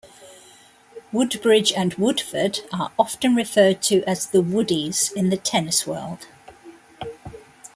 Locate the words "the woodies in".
4.25-5.29